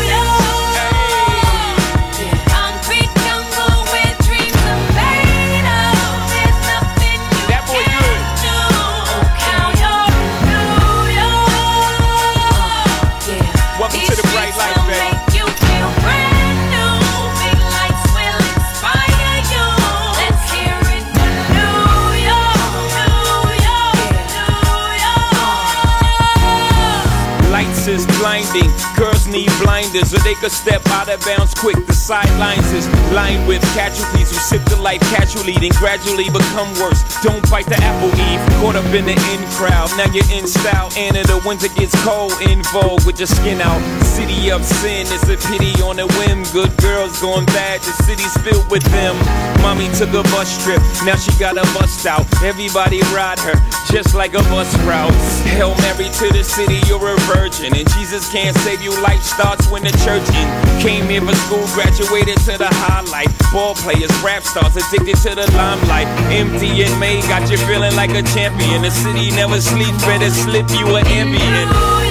blinding, 28.51 28.71
girls 28.95 29.27
need 29.27 29.49
blinders, 29.61 30.13
or 30.13 30.19
they 30.19 30.35
could 30.35 30.51
step 30.51 30.81
out 30.87 31.09
of 31.09 31.23
bounds 31.25 31.53
quick. 31.53 31.75
The 31.87 31.93
sidelines 31.93 32.71
is 32.71 32.87
lined 33.13 33.47
with 33.47 33.61
casualties 33.73 34.29
who 34.31 34.37
sip 34.37 34.63
the 34.65 34.77
life 34.77 35.01
casually, 35.01 35.53
then 35.53 35.71
gradually 35.79 36.29
become 36.29 36.69
worse. 36.79 37.03
Don't 37.21 37.43
bite 37.49 37.65
the 37.67 37.77
apple 37.81 38.09
eve, 38.09 38.41
caught 38.61 38.75
up 38.75 38.85
in 38.93 39.05
the 39.05 39.15
in 39.15 39.41
crowd. 39.51 39.89
Now 39.97 40.11
you're 40.13 40.29
in 40.31 40.47
style, 40.47 40.89
and 40.97 41.15
in 41.17 41.25
the 41.27 41.41
winter 41.45 41.67
gets 41.75 41.95
cold, 42.03 42.33
in 42.41 42.63
vogue 42.73 43.05
with 43.05 43.19
your 43.19 43.27
skin 43.27 43.61
out. 43.61 43.81
City 44.11 44.51
of 44.51 44.65
sin 44.65 45.07
is 45.07 45.23
a 45.29 45.37
pity 45.47 45.71
on 45.81 45.97
a 45.97 46.05
whim. 46.19 46.43
Good 46.51 46.75
girls 46.83 47.21
going 47.21 47.45
bad, 47.55 47.79
the 47.79 47.95
city's 48.03 48.35
filled 48.43 48.69
with 48.69 48.83
them. 48.91 49.15
Mommy 49.63 49.87
took 49.95 50.11
a 50.11 50.21
bus 50.35 50.51
trip, 50.63 50.83
now 51.07 51.15
she 51.15 51.31
got 51.39 51.55
a 51.55 51.63
bust 51.71 52.05
out. 52.05 52.27
Everybody 52.43 52.99
ride 53.15 53.39
her, 53.39 53.55
just 53.87 54.13
like 54.13 54.33
a 54.33 54.43
bus 54.51 54.67
route. 54.83 55.15
Hail 55.47 55.73
Mary 55.79 56.11
to 56.19 56.27
the 56.27 56.43
city, 56.43 56.83
you're 56.91 57.07
a 57.07 57.15
virgin. 57.31 57.71
And 57.73 57.87
Jesus 57.95 58.29
can't 58.31 58.55
save 58.67 58.81
you, 58.81 58.91
life 59.01 59.23
starts 59.23 59.71
when 59.71 59.81
the 59.81 59.95
church 60.03 60.27
in. 60.35 60.47
Came 60.83 61.07
here 61.07 61.23
for 61.23 61.35
school, 61.47 61.65
graduated 61.71 62.37
to 62.51 62.59
the 62.59 62.67
highlight. 62.83 63.31
Ball 63.53 63.75
players, 63.75 64.11
rap 64.19 64.43
stars, 64.43 64.75
addicted 64.75 65.15
to 65.23 65.35
the 65.39 65.47
limelight. 65.55 66.11
Empty 66.27 66.83
and 66.83 66.99
May 66.99 67.21
got 67.31 67.49
you 67.49 67.57
feeling 67.63 67.95
like 67.95 68.11
a 68.11 68.23
champion. 68.35 68.81
The 68.83 68.91
city 68.91 69.31
never 69.31 69.61
sleeps, 69.61 70.03
better 70.03 70.29
slip 70.29 70.67
you 70.75 70.99
an 70.99 71.07
ambient. 71.07 72.10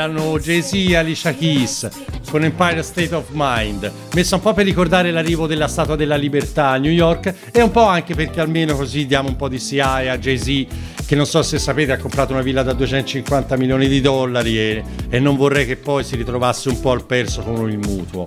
Erano 0.00 0.38
Jay-Z 0.38 0.72
e 0.72 0.96
Alicia 0.96 1.34
Keys 1.34 1.88
con 2.30 2.42
Empire 2.42 2.82
State 2.82 3.14
of 3.14 3.26
Mind, 3.32 3.90
messa 4.14 4.36
un 4.36 4.40
po' 4.40 4.54
per 4.54 4.64
ricordare 4.64 5.10
l'arrivo 5.10 5.46
della 5.46 5.68
Statua 5.68 5.96
della 5.96 6.16
Libertà 6.16 6.68
a 6.68 6.76
New 6.78 6.90
York 6.90 7.34
e 7.52 7.60
un 7.60 7.70
po' 7.70 7.84
anche 7.84 8.14
perché 8.14 8.40
almeno 8.40 8.74
così 8.76 9.04
diamo 9.04 9.28
un 9.28 9.36
po' 9.36 9.48
di 9.48 9.58
CI 9.58 9.80
a 9.80 10.16
Jay-Z 10.16 10.66
che 11.06 11.16
non 11.16 11.26
so 11.26 11.42
se 11.42 11.58
sapete 11.58 11.92
ha 11.92 11.98
comprato 11.98 12.32
una 12.32 12.40
villa 12.40 12.62
da 12.62 12.72
250 12.72 13.56
milioni 13.56 13.88
di 13.88 14.00
dollari 14.00 14.58
e, 14.58 14.82
e 15.10 15.18
non 15.18 15.36
vorrei 15.36 15.66
che 15.66 15.76
poi 15.76 16.02
si 16.02 16.16
ritrovasse 16.16 16.68
un 16.68 16.80
po' 16.80 16.92
al 16.92 17.04
perso 17.04 17.42
con 17.42 17.68
il 17.70 17.78
mutuo. 17.78 18.26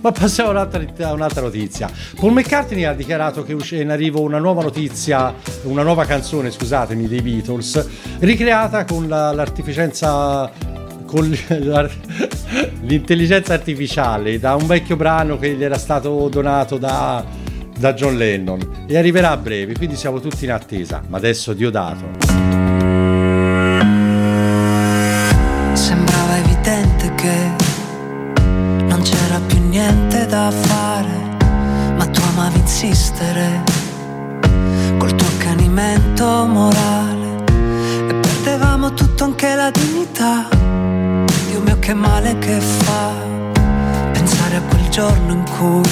Ma 0.00 0.12
passiamo 0.12 0.50
a 0.50 0.52
un'altra, 0.52 1.12
un'altra 1.12 1.40
notizia. 1.40 1.90
Paul 2.14 2.32
McCartney 2.32 2.84
ha 2.84 2.92
dichiarato 2.92 3.42
che 3.42 3.52
usci- 3.52 3.80
in 3.80 3.90
arrivo 3.90 4.20
una 4.20 4.38
nuova 4.38 4.62
notizia, 4.62 5.34
una 5.62 5.82
nuova 5.82 6.04
canzone, 6.04 6.52
scusatemi, 6.52 7.08
dei 7.08 7.20
Beatles, 7.20 7.88
ricreata 8.20 8.84
con 8.84 9.08
la- 9.08 9.32
l'artificenza 9.32 10.76
con 11.08 11.26
l'intelligenza 12.82 13.54
artificiale 13.54 14.38
da 14.38 14.54
un 14.54 14.66
vecchio 14.66 14.94
brano 14.94 15.38
che 15.38 15.54
gli 15.54 15.64
era 15.64 15.78
stato 15.78 16.28
donato 16.28 16.76
da, 16.76 17.24
da 17.76 17.94
John 17.94 18.16
Lennon 18.16 18.84
e 18.86 18.98
arriverà 18.98 19.30
a 19.30 19.36
breve, 19.38 19.74
quindi 19.74 19.96
siamo 19.96 20.20
tutti 20.20 20.44
in 20.44 20.52
attesa. 20.52 21.02
Ma 21.08 21.16
adesso 21.16 21.54
Diodato. 21.54 22.04
Sembrava 25.72 26.36
evidente 26.36 27.14
che 27.14 27.36
non 28.84 29.00
c'era 29.02 29.40
più 29.46 29.66
niente 29.66 30.26
da 30.26 30.50
fare, 30.50 31.36
ma 31.96 32.06
tu 32.06 32.20
amavi 32.20 32.58
insistere 32.58 33.62
col 34.98 35.14
tuo 35.14 35.26
accanimento 35.38 36.44
morale 36.44 37.44
e 38.08 38.14
perdevamo 38.14 38.92
tutto 38.92 39.24
anche 39.24 39.54
la 39.54 39.70
dignità. 39.70 40.57
Che 41.88 41.94
male 41.94 42.36
che 42.38 42.60
fa 42.60 43.14
pensare 44.12 44.56
a 44.56 44.60
quel 44.60 44.90
giorno 44.90 45.32
in 45.32 45.42
cui 45.56 45.90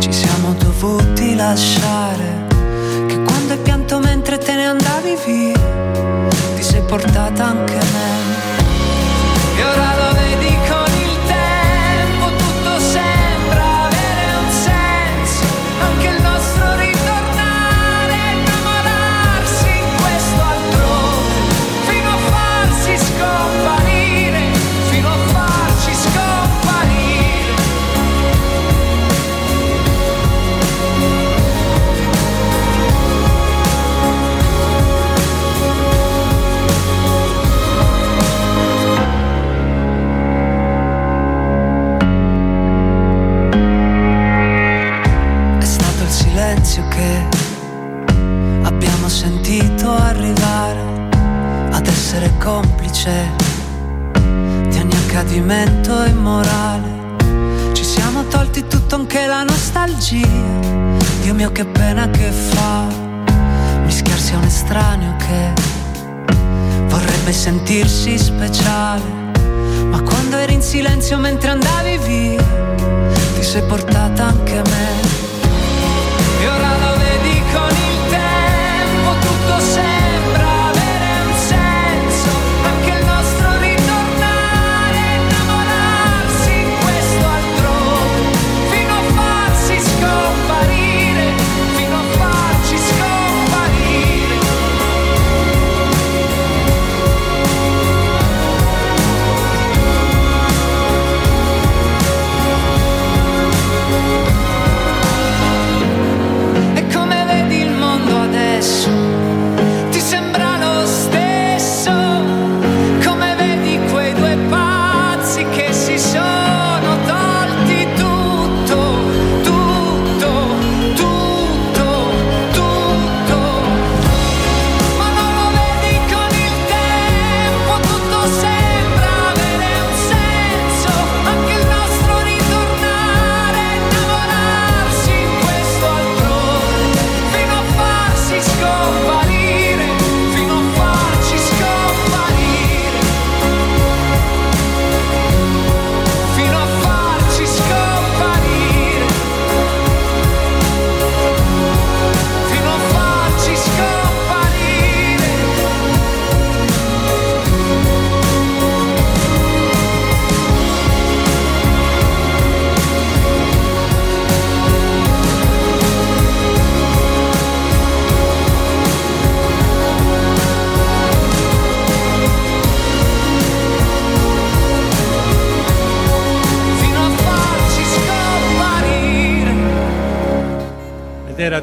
ci 0.00 0.12
siamo 0.12 0.52
dovuti 0.52 1.34
lasciare, 1.34 2.44
che 3.06 3.22
quando 3.22 3.54
hai 3.54 3.58
pianto 3.60 3.98
mentre 4.00 4.36
te 4.36 4.54
ne 4.54 4.66
andavi 4.66 5.16
via 5.24 5.58
ti 6.56 6.62
sei 6.62 6.82
portata 6.82 7.42
anche 7.42 7.72
me. 7.72 8.16
Silenzio 46.76 46.88
che 46.88 47.26
abbiamo 48.64 49.08
sentito 49.08 49.90
arrivare 49.92 51.08
ad 51.70 51.86
essere 51.86 52.30
complice 52.38 53.30
di 54.68 54.78
ogni 54.78 54.96
accadimento 55.06 56.04
immorale. 56.04 57.14
Ci 57.72 57.84
siamo 57.84 58.24
tolti 58.24 58.66
tutto 58.66 58.96
anche 58.96 59.26
la 59.26 59.42
nostalgia. 59.42 60.26
Dio 61.22 61.34
mio 61.34 61.50
che 61.50 61.64
pena 61.64 62.10
che 62.10 62.30
fa 62.30 62.84
mischiarsi 63.84 64.34
a 64.34 64.38
un 64.38 64.44
estraneo 64.44 65.16
che 65.16 65.52
vorrebbe 66.88 67.32
sentirsi 67.32 68.18
speciale. 68.18 69.24
Ma 69.90 70.00
quando 70.02 70.36
eri 70.36 70.54
in 70.54 70.62
silenzio 70.62 71.18
mentre 71.18 71.50
andavi 71.50 71.98
via, 71.98 72.44
ti 73.34 73.42
sei 73.42 73.62
portata 73.62 74.24
anche 74.26 74.54
me. 74.56 75.15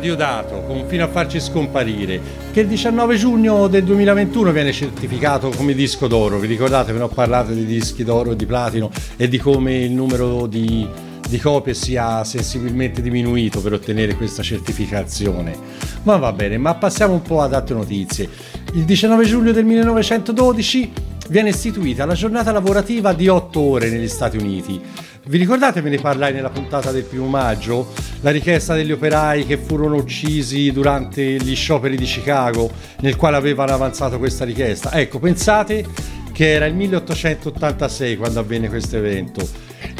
Diodato, 0.04 0.64
con 0.68 0.84
fino 0.88 1.06
a 1.06 1.08
farci 1.08 1.39
scomparire, 1.39 2.20
che 2.51 2.60
il 2.60 2.68
19 2.68 3.16
giugno 3.16 3.68
del 3.68 3.86
2021 3.86 4.51
viene 4.51 4.74
certificato 4.74 5.47
come 5.47 5.74
disco 5.74 6.08
d'oro. 6.08 6.39
Vi 6.39 6.47
ricordate, 6.47 6.91
ve 6.91 6.97
ne 6.97 7.06
ho 7.06 7.08
parlato 7.08 7.54
di 7.54 7.66
dischi 7.66 8.04
d'oro 8.04 8.32
e 8.32 8.36
di 8.36 8.45
platino 8.45 8.91
e 9.16 9.30
di 9.30 9.38
come 9.38 9.78
il 9.78 9.93
numero 9.93 10.45
di, 10.45 10.86
di 11.26 11.39
copie 11.39 11.74
sia 11.74 12.26
sensibilmente 12.26 13.01
diminuito 13.01 13.62
per 13.62 13.72
ottenere 13.72 14.16
questa 14.16 14.43
certificazione. 14.43 15.56
Ma 16.04 16.18
va 16.18 16.34
bene, 16.34 16.58
ma 16.58 16.76
passiamo 16.76 17.14
un 17.14 17.22
po' 17.22 17.39
ad 17.39 17.54
altre 17.54 17.76
notizie. 17.76 18.28
Il 18.74 18.84
19 18.84 19.24
giugno 19.24 19.54
del 19.54 19.64
1912 19.64 20.91
viene 21.30 21.49
istituita 21.49 22.04
la 22.04 22.14
giornata 22.14 22.51
lavorativa 22.51 23.14
di 23.14 23.30
8 23.30 23.58
ore 23.58 23.89
negli 23.89 24.10
Stati 24.10 24.36
Uniti. 24.36 24.82
Vi 25.26 25.38
ricordate, 25.38 25.82
me 25.82 25.89
ne 25.89 25.99
parlai 25.99 26.34
nella 26.34 26.49
puntata 26.49 26.91
del 26.91 27.03
primo 27.03 27.28
maggio? 27.28 27.93
La 28.19 28.30
richiesta 28.30 28.74
degli 28.74 28.91
operai 28.91 29.45
che 29.45 29.55
furono 29.55 29.95
uccisi 29.95 30.69
durante 30.74 31.24
gli 31.38 31.55
scioperi 31.55 31.95
di 31.95 32.03
Chicago, 32.03 32.69
nel 32.99 33.15
quale 33.15 33.38
avevano 33.38 33.71
avanzato 33.71 34.17
questa 34.17 34.43
richiesta. 34.43 34.91
Ecco, 34.91 35.19
pensate 35.19 35.86
che 36.34 36.51
era 36.51 36.65
il 36.65 36.76
1886 36.76 38.17
quando 38.17 38.41
avvenne 38.41 38.67
questo 38.67 38.97
evento 38.97 39.47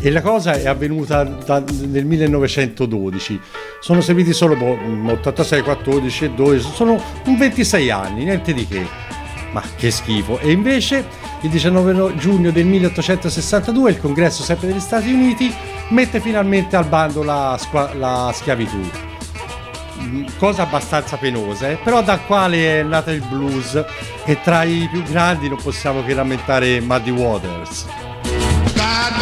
e 0.02 0.12
la 0.12 0.22
cosa 0.22 0.56
è 0.56 0.68
avvenuta 0.68 1.24
da- 1.24 1.64
nel 1.86 2.04
1912. 2.04 3.40
Sono 3.80 4.02
serviti 4.02 4.34
solo 4.34 4.58
boh, 4.58 4.78
86, 5.08 5.62
14 5.62 6.26
e 6.26 6.32
12, 6.32 6.70
sono 6.74 7.02
un 7.28 7.38
26 7.38 7.90
anni, 7.90 8.26
niente 8.26 8.54
di 8.54 8.68
che. 8.68 8.86
Ma 9.54 9.64
che 9.78 9.90
schifo. 9.90 10.40
E 10.40 10.52
invece 10.52 11.06
il 11.44 11.50
19 11.50 11.94
no- 11.94 12.16
giugno 12.16 12.52
del 12.52 12.66
1862 12.66 13.92
il 13.92 14.00
congresso 14.00 14.44
sempre 14.44 14.68
degli 14.68 14.80
Stati 14.80 15.12
Uniti 15.12 15.54
mette 15.90 16.20
finalmente 16.20 16.76
al 16.76 16.86
bando 16.86 17.24
la, 17.24 17.58
la 17.94 18.32
schiavitù. 18.34 18.80
Mm, 20.02 20.26
Cosa 20.38 20.64
abbastanza 20.64 21.18
penosa, 21.18 21.70
eh, 21.70 21.78
però 21.84 22.02
dal 22.02 22.26
quale 22.26 22.80
è 22.80 22.84
nato 22.84 23.12
il 23.12 23.24
blues 23.28 23.84
e 24.26 24.42
tra 24.42 24.64
i 24.64 24.88
più 24.90 25.04
grandi 25.04 25.50
non 25.50 25.60
possiamo 25.62 26.04
che 26.04 26.14
rammentare 26.14 26.80
Muddy 26.82 27.12
Waters. 27.12 27.86
Got 28.74 29.14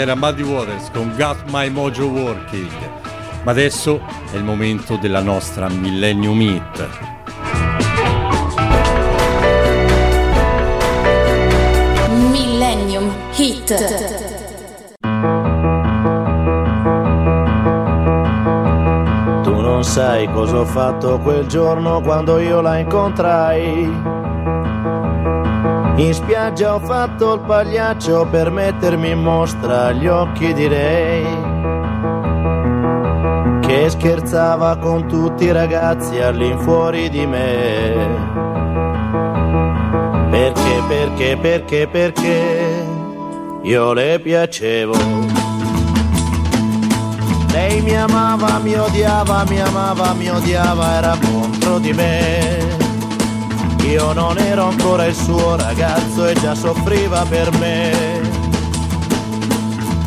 era 0.00 0.14
Muddy 0.14 0.42
Waters 0.42 0.90
con 0.92 1.12
Got 1.16 1.38
My 1.50 1.68
Mojo 1.68 2.06
Working. 2.06 2.70
Ma 3.42 3.50
adesso 3.50 4.00
è 4.30 4.36
il 4.36 4.44
momento 4.44 4.96
della 4.96 5.20
nostra 5.20 5.68
Millennium 5.68 6.40
Hit. 6.40 6.88
Millennium 12.30 13.12
Hit. 13.34 13.74
Tu 19.42 19.60
non 19.60 19.82
sai 19.82 20.30
cosa 20.30 20.58
ho 20.58 20.64
fatto 20.64 21.18
quel 21.18 21.46
giorno 21.46 22.00
quando 22.02 22.38
io 22.38 22.60
la 22.60 22.78
incontrai. 22.78 24.17
In 25.98 26.14
spiaggia 26.14 26.76
ho 26.76 26.78
fatto 26.78 27.34
il 27.34 27.40
pagliaccio 27.40 28.24
per 28.30 28.52
mettermi 28.52 29.10
in 29.10 29.18
mostra 29.18 29.86
agli 29.86 30.06
occhi 30.06 30.54
di 30.54 30.68
lei. 30.68 31.24
Che 33.60 33.90
scherzava 33.90 34.76
con 34.76 35.08
tutti 35.08 35.46
i 35.46 35.50
ragazzi 35.50 36.20
all'infuori 36.20 37.10
di 37.10 37.26
me. 37.26 38.06
Perché, 40.30 40.82
perché, 40.86 41.36
perché, 41.36 41.88
perché 41.90 42.86
io 43.62 43.92
le 43.92 44.20
piacevo. 44.20 44.94
Lei 47.50 47.80
mi 47.80 47.96
amava, 47.96 48.60
mi 48.62 48.74
odiava, 48.74 49.44
mi 49.48 49.60
amava, 49.60 50.12
mi 50.12 50.28
odiava, 50.30 50.92
era 50.92 51.16
contro 51.20 51.80
di 51.80 51.92
me. 51.92 52.77
Io 53.88 54.12
non 54.12 54.36
ero 54.36 54.64
ancora 54.64 55.06
il 55.06 55.14
suo 55.14 55.56
ragazzo 55.56 56.26
e 56.26 56.34
già 56.34 56.54
soffriva 56.54 57.24
per 57.26 57.50
me. 57.58 58.20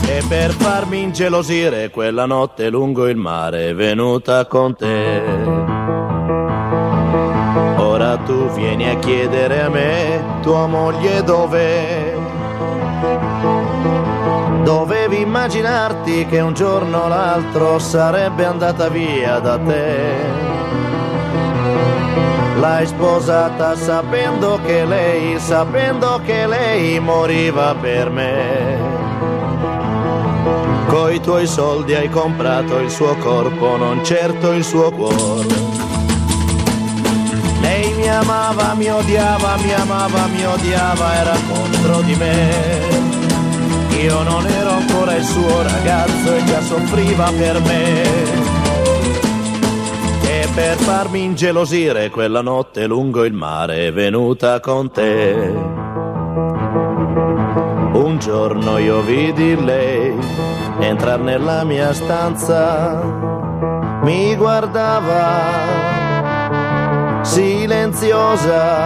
E 0.06 0.24
per 0.28 0.52
farmi 0.52 1.02
ingelosire 1.02 1.90
quella 1.90 2.28
notte 2.28 2.70
lungo 2.70 3.08
il 3.08 3.16
mare 3.16 3.70
è 3.70 3.74
venuta 3.74 4.46
con 4.46 4.76
te. 4.76 5.24
Ora 7.78 8.18
tu 8.18 8.50
vieni 8.52 8.88
a 8.88 9.00
chiedere 9.00 9.64
a 9.64 9.70
me, 9.70 10.24
tua 10.42 10.68
moglie 10.68 11.24
dov'è? 11.24 12.14
Dovevi 14.64 15.22
immaginarti 15.22 16.28
che 16.28 16.40
un 16.40 16.54
giorno 16.54 17.00
o 17.00 17.08
l'altro 17.08 17.80
sarebbe 17.80 18.46
andata 18.46 18.90
via 18.90 19.40
da 19.40 19.58
te. 19.58 20.41
L'hai 22.62 22.86
sposata 22.86 23.76
sapendo 23.76 24.60
che 24.64 24.86
lei, 24.86 25.40
sapendo 25.40 26.22
che 26.24 26.46
lei 26.46 27.00
moriva 27.00 27.74
per 27.74 28.12
me. 28.12 28.78
Coi 30.86 31.20
tuoi 31.22 31.48
soldi 31.48 31.96
hai 31.96 32.08
comprato 32.08 32.78
il 32.78 32.92
suo 32.92 33.16
corpo, 33.16 33.78
non 33.78 34.06
certo 34.06 34.52
il 34.52 34.64
suo 34.64 34.92
cuore. 34.92 35.48
Lei 37.62 37.94
mi 37.96 38.08
amava, 38.08 38.76
mi 38.76 38.92
odiava, 38.92 39.56
mi 39.58 39.74
amava, 39.74 40.28
mi 40.28 40.46
odiava, 40.46 41.16
era 41.16 41.36
contro 41.52 42.02
di 42.02 42.14
me. 42.14 42.50
Io 44.04 44.22
non 44.22 44.46
ero 44.46 44.70
ancora 44.70 45.16
il 45.16 45.24
suo 45.24 45.64
ragazzo 45.64 46.36
e 46.36 46.44
già 46.46 46.62
soffriva 46.62 47.32
per 47.36 47.60
me. 47.62 48.41
Per 50.54 50.78
farmi 50.78 51.24
ingelosire 51.24 52.10
quella 52.10 52.42
notte 52.42 52.86
lungo 52.86 53.24
il 53.24 53.34
mare 53.34 53.88
è 53.88 53.94
venuta 53.94 54.60
con 54.60 54.92
te. 54.92 55.54
Un 57.94 58.18
giorno 58.20 58.78
io 58.78 59.02
vidi 59.02 59.56
lei 59.64 60.14
entrare 60.80 61.22
nella 61.22 61.64
mia 61.64 61.94
stanza, 61.94 63.02
mi 64.04 64.36
guardava 64.36 65.60
silenziosa 67.22 68.80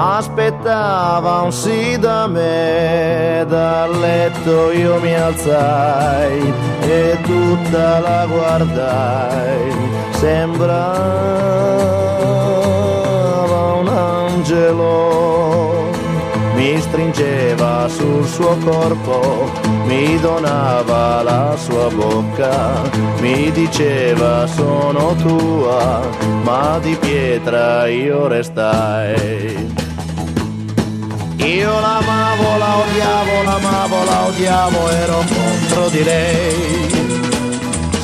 aspettava 0.00 1.42
un 1.42 1.50
sì 1.50 1.98
da 1.98 2.28
me, 2.28 3.44
dal 3.48 3.98
letto 3.98 4.70
io 4.70 5.00
mi 5.00 5.12
alzai 5.12 6.54
e 6.82 7.18
tutta 7.22 7.98
la 7.98 8.24
guardai, 8.26 9.72
sembrava 10.10 10.76
un 13.80 13.88
angelo, 13.88 15.90
mi 16.54 16.80
stringeva 16.80 17.88
sul 17.88 18.24
suo 18.24 18.56
corpo, 18.64 19.50
mi 19.86 20.16
donava 20.20 21.24
la 21.24 21.56
sua 21.56 21.88
bocca, 21.88 22.82
mi 23.18 23.50
diceva 23.50 24.46
sono 24.46 25.16
tua, 25.16 26.02
ma 26.44 26.78
di 26.80 26.96
pietra 27.00 27.88
io 27.88 28.28
restai. 28.28 29.77
Io 31.48 31.80
l'amavo, 31.80 32.58
la 32.58 32.76
odiavo, 32.76 33.42
l'amavo, 33.42 34.04
la 34.04 34.26
odiavo, 34.26 34.88
ero 34.90 35.24
contro 35.26 35.88
di 35.88 36.04
lei. 36.04 36.88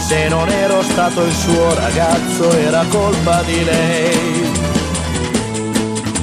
Se 0.07 0.29
non 0.29 0.49
ero 0.49 0.83
stato 0.83 1.23
il 1.23 1.33
suo 1.33 1.75
ragazzo 1.75 2.51
era 2.53 2.85
colpa 2.89 3.43
di 3.43 3.65
lei. 3.65 4.53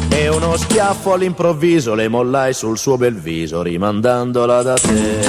E 0.09 0.29
uno 0.29 0.57
schiaffo 0.57 1.13
all'improvviso 1.13 1.93
le 1.93 2.07
mollai 2.07 2.53
sul 2.53 2.79
suo 2.79 2.97
bel 2.97 3.15
viso, 3.15 3.61
rimandandola 3.61 4.63
da 4.63 4.73
te. 4.73 5.19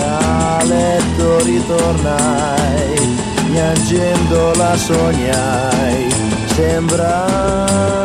A 0.00 0.64
letto 0.64 1.38
ritornai, 1.44 3.16
piangendo 3.52 4.54
la 4.56 4.76
sognai, 4.76 6.12
sembrava 6.46 7.97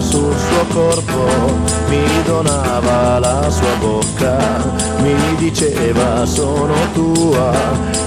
sul 0.00 0.34
suo 0.36 0.64
corpo, 0.72 1.26
mi 1.88 2.04
donava 2.24 3.18
la 3.18 3.50
sua 3.50 3.74
bocca, 3.80 4.36
mi 4.98 5.14
diceva 5.36 6.24
sono 6.24 6.74
tua 6.92 7.52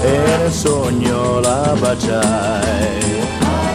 e 0.02 0.18
nel 0.24 0.50
sogno 0.50 1.40
la 1.40 1.74
baciai. 1.78 3.20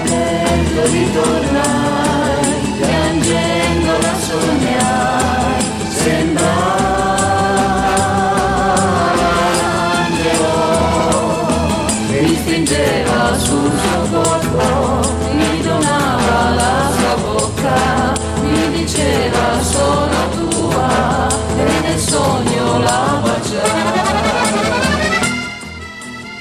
Letto 0.03 0.81
ritornai, 0.91 2.45
piangendo 2.79 3.91
la 4.01 4.15
sognai, 4.27 5.63
sembrava 5.89 6.85
un 9.13 9.19
angelo, 9.99 10.55
mi 12.09 12.35
stringeva 12.35 13.37
sul 13.37 13.71
suo 13.71 14.01
corpo, 14.11 15.06
bocca, 17.67 18.13
mi 18.41 18.71
diceva 18.71 19.61
sono 19.61 20.29
tua 20.49 21.27
e 21.57 21.79
nel 21.81 21.99
sogno 21.99 22.79
la 22.79 23.19
baciai. 23.21 24.05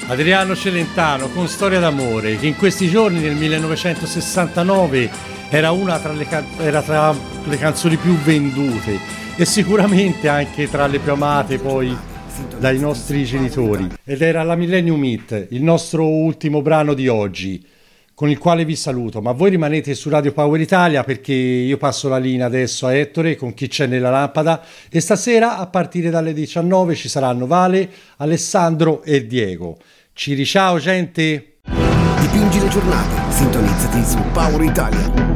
Adriano 0.09 0.55
Celentano 0.55 1.27
con 1.27 1.47
Storia 1.49 1.79
d'amore, 1.79 2.37
che 2.37 2.47
in 2.47 2.55
questi 2.55 2.87
giorni 2.87 3.19
nel 3.19 3.35
1969 3.35 5.09
era 5.49 5.71
una 5.71 5.99
tra 5.99 6.13
le, 6.13 6.25
era 6.59 6.81
tra 6.81 7.13
le 7.43 7.57
canzoni 7.57 7.97
più 7.97 8.15
vendute 8.17 8.99
e 9.35 9.45
sicuramente 9.45 10.29
anche 10.29 10.69
tra 10.69 10.87
le 10.87 10.99
più 10.99 11.11
amate 11.11 11.57
poi 11.57 11.95
dai 12.57 12.79
nostri 12.79 13.25
genitori. 13.25 13.89
Ed 14.05 14.21
era 14.21 14.43
la 14.43 14.55
Millennium 14.55 15.03
Hit, 15.03 15.47
il 15.49 15.63
nostro 15.63 16.07
ultimo 16.07 16.61
brano 16.61 16.93
di 16.93 17.09
oggi, 17.09 17.61
con 18.17 18.31
il 18.31 18.39
quale 18.39 18.65
vi 18.65 18.75
saluto. 18.75 19.21
Ma 19.21 19.31
voi 19.31 19.51
rimanete 19.51 19.93
su 19.93 20.09
Radio 20.09 20.33
Power 20.33 20.59
Italia 20.59 21.03
perché 21.03 21.33
io 21.33 21.77
passo 21.77 22.09
la 22.09 22.17
linea 22.17 22.47
adesso 22.47 22.87
a 22.87 22.95
Ettore 22.95 23.35
con 23.35 23.53
chi 23.53 23.67
c'è 23.67 23.85
nella 23.85 24.09
lampada 24.09 24.63
e 24.89 24.99
stasera 24.99 25.59
a 25.59 25.67
partire 25.67 26.09
dalle 26.09 26.33
19 26.33 26.95
ci 26.95 27.09
saranno 27.09 27.45
Vale, 27.45 27.87
Alessandro 28.17 29.03
e 29.03 29.27
Diego. 29.27 29.77
Ci 30.13 30.33
riciao 30.33 30.79
gente! 30.79 31.57
Dipingi 32.19 32.59
le 32.59 32.69
giornate, 32.69 33.31
sintonizzati 33.31 34.03
su 34.03 34.17
Power 34.33 34.63
Italia. 34.63 35.26